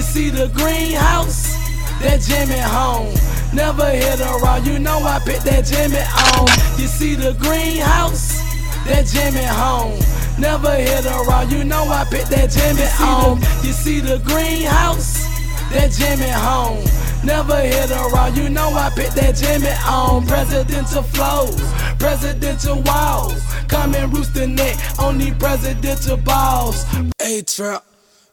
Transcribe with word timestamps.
You 0.00 0.06
see 0.06 0.30
the 0.30 0.48
greenhouse? 0.54 1.52
That 2.00 2.22
Jimmy 2.22 2.58
home. 2.58 3.12
Never 3.52 3.84
hit 3.84 4.18
a 4.18 4.38
raw, 4.40 4.56
you 4.56 4.78
know 4.78 4.96
I 4.96 5.18
put 5.18 5.44
that 5.44 5.66
Jimmy 5.66 6.00
on. 6.32 6.48
You 6.80 6.88
see 6.88 7.14
the 7.14 7.34
greenhouse? 7.34 8.40
That 8.88 9.04
Jimmy 9.04 9.44
home. 9.44 10.00
Never 10.40 10.72
hit 10.72 11.04
a 11.04 11.22
raw, 11.28 11.42
you 11.42 11.64
know 11.64 11.84
I 11.84 12.04
put 12.08 12.24
that 12.32 12.48
Jimmy 12.48 12.88
on. 12.98 13.42
You 13.62 13.74
see 13.74 14.00
the 14.00 14.16
greenhouse? 14.24 15.20
That 15.68 15.92
Jimmy 15.92 16.30
home. 16.32 16.82
Never 17.22 17.60
hit 17.60 17.90
a 17.90 18.08
raw, 18.08 18.28
you 18.28 18.48
know 18.48 18.72
I 18.72 18.88
put 18.88 19.12
that 19.20 19.36
Jimmy 19.36 19.68
on. 19.84 20.26
Presidential 20.26 21.02
flows, 21.02 21.60
presidential 21.98 22.80
walls. 22.86 23.44
Come 23.68 23.94
and 23.94 24.10
roost 24.16 24.32
the 24.32 24.46
neck 24.46 24.78
on 24.98 25.18
these 25.18 25.34
presidential 25.34 26.16
balls. 26.16 26.86
A 27.20 27.42
Trap. 27.42 27.84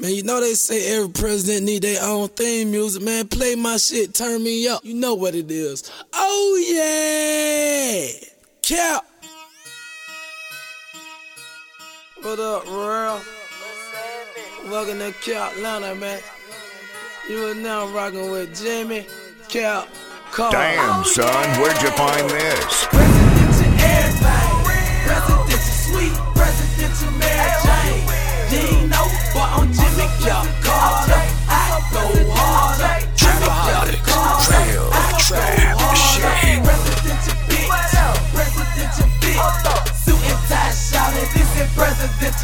Man, 0.00 0.14
you 0.14 0.22
know 0.22 0.40
they 0.40 0.54
say 0.54 0.96
every 0.96 1.10
president 1.10 1.66
need 1.66 1.82
their 1.82 2.02
own 2.02 2.28
theme 2.28 2.70
music. 2.70 3.02
Man, 3.02 3.28
play 3.28 3.54
my 3.54 3.76
shit, 3.76 4.14
turn 4.14 4.42
me 4.42 4.66
up. 4.66 4.82
You 4.82 4.94
know 4.94 5.12
what 5.12 5.34
it 5.34 5.50
is. 5.50 5.92
Oh 6.14 6.56
yeah, 6.66 8.26
Capp. 8.62 9.04
What 12.22 12.40
up, 12.40 12.66
Royal? 12.66 13.20
Welcome 14.70 15.00
to 15.00 15.12
Carolina, 15.20 15.94
man. 15.94 16.22
You 17.28 17.48
are 17.48 17.54
now 17.54 17.86
rocking 17.88 18.30
with 18.30 18.58
Jimmy 18.58 19.06
Capp 19.50 19.86
Carr. 20.32 20.52
Damn, 20.52 21.04
son, 21.04 21.60
where'd 21.60 21.82
you 21.82 21.90
find 21.90 22.30
this? 22.30 23.19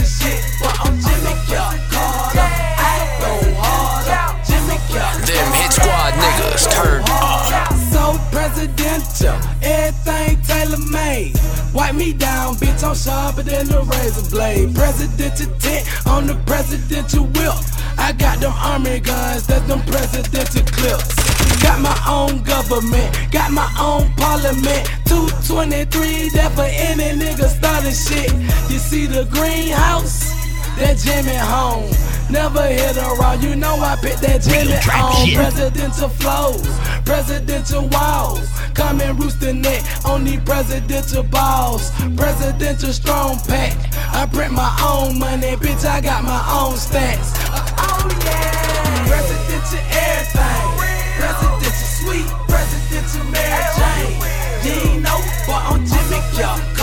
Shit. 0.05 0.41
But 0.61 0.77
I'm 0.84 0.94
Jimmy 1.00 1.34
Capp 1.48 1.78
Carter. 1.91 2.41
I 2.41 2.97
go 3.20 3.33
harder. 3.56 4.27
Jimmy 4.44 4.77
Capp 4.92 5.25
Them 5.25 5.48
hit 5.56 5.72
squad 5.72 6.12
niggas 6.20 6.69
turn 6.70 7.02
up. 7.08 7.72
so 7.92 8.19
presidential, 8.30 9.36
everything 9.62 10.41
tailor 10.42 10.84
made. 10.91 11.34
Wipe 11.72 11.94
me 11.94 12.12
down, 12.12 12.55
bitch, 12.56 12.83
I'm 12.84 12.94
sharper 12.94 13.42
than 13.42 13.72
a 13.72 13.83
razor 13.83 14.30
blade. 14.30 14.74
Presidential 14.74 15.52
tent 15.58 16.06
on 16.06 16.27
the 16.27 16.34
presidential 16.47 17.24
whip. 17.24 17.55
I 17.98 18.12
got 18.12 18.41
them 18.41 18.52
army 18.52 19.00
guns, 19.00 19.47
that's 19.47 19.67
them 19.67 19.80
presidential 19.80 20.64
clips. 20.72 21.14
Got 21.62 21.80
my 21.80 21.97
own 22.08 22.42
government, 22.44 23.33
got 23.33 23.50
my 23.50 23.69
own 23.80 24.12
parliament. 24.17 24.86
223, 25.06 26.30
that 26.30 26.52
for 26.52 26.62
any 26.69 27.19
nigga 27.19 27.48
starting 27.48 27.92
shit. 27.92 28.30
You 28.77 28.81
see 28.81 29.07
the 29.07 29.25
greenhouse? 29.33 30.29
That 30.77 31.01
Jimmy 31.01 31.33
home. 31.33 31.89
Never 32.29 32.61
hit 32.61 32.99
a 32.99 33.09
raw, 33.17 33.33
you 33.33 33.57
know 33.57 33.73
I 33.81 33.97
put 33.97 34.21
that 34.21 34.45
Jimmy 34.45 34.77
on. 34.93 35.33
Presidential 35.33 36.11
flows, 36.21 36.61
presidential 37.09 37.89
walls. 37.89 38.45
Come 38.75 39.01
and 39.01 39.19
roost 39.19 39.41
the 39.41 39.55
neck 39.55 39.81
on 40.05 40.25
these 40.25 40.45
presidential 40.45 41.23
balls. 41.23 41.89
Presidential 42.21 42.93
strong 42.93 43.41
pack. 43.49 43.73
I 44.13 44.27
print 44.27 44.53
my 44.53 44.69
own 44.85 45.19
money, 45.19 45.57
bitch, 45.57 45.89
I 45.89 46.03
got 46.03 46.23
my 46.23 46.37
own 46.45 46.77
stats. 46.77 47.33
Oh 47.81 48.05
yeah. 48.29 49.09
Presidential 49.09 49.81
everything. 49.89 50.69
Presidential 51.17 51.89
sweet, 51.97 52.29
presidential 52.45 53.25
Mary 53.33 53.65
Jane. 53.81 54.21
You 54.69 54.93
ain't 54.93 55.03
know, 55.03 55.17
but 55.49 55.65
I'm 55.65 55.81
Jimmy 55.81 56.21
Capp 56.37 56.76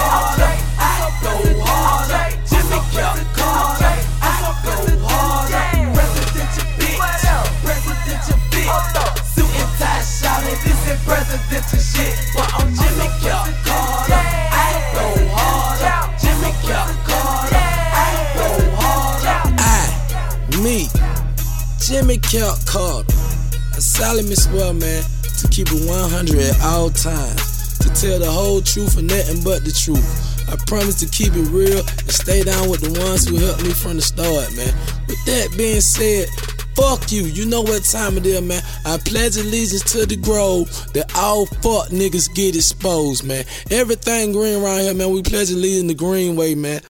me, 20.63 20.88
Jimmy 21.79 22.18
Capp 22.18 22.56
Carter. 22.66 23.12
I 23.75 23.79
solemnly 23.79 24.35
swear, 24.35 24.74
man, 24.74 25.03
to 25.40 25.47
keep 25.50 25.68
it 25.68 25.88
100 25.88 26.40
at 26.40 26.62
all 26.63 26.90
times. 26.90 27.78
To 27.79 27.90
tell 27.90 28.18
the 28.18 28.31
whole 28.31 28.62
truth 28.62 28.97
and 28.97 29.07
nothing 29.07 29.44
but 29.44 29.66
the 29.66 29.73
truth. 29.75 30.07
I 30.47 30.56
promise 30.66 31.00
to 31.02 31.07
keep 31.09 31.35
it 31.35 31.50
real 31.52 31.79
and 31.79 32.12
stay 32.12 32.44
down 32.44 32.69
with 32.69 32.79
the 32.79 32.97
ones 32.97 33.28
who 33.28 33.35
helped 33.35 33.63
me 33.63 33.73
from 33.73 33.97
the 33.97 34.02
start, 34.02 34.56
man. 34.56 34.72
With 35.07 35.19
that 35.25 35.53
being 35.57 35.81
said, 35.81 36.29
fuck 36.75 37.12
you. 37.12 37.23
You 37.23 37.46
know 37.46 37.62
what 37.62 37.84
time 37.84 38.18
it 38.18 38.25
is, 38.25 38.41
man. 38.41 38.62
I 38.85 38.97
pledge 38.97 39.38
allegiance 39.38 39.84
to 39.91 40.06
the 40.06 40.16
grove 40.16 40.69
that 40.94 41.12
all 41.16 41.46
fuck 41.46 41.90
niggas 41.90 42.34
get 42.34 42.56
exposed, 42.56 43.25
man. 43.25 43.44
Everything 43.72 44.31
green 44.31 44.63
around 44.63 44.81
here, 44.81 44.94
man. 44.94 45.12
We 45.12 45.23
pledge 45.23 45.52
allegiance 45.52 45.88
the 45.88 45.96
green 45.96 46.35
way, 46.35 46.56
man. 46.56 46.81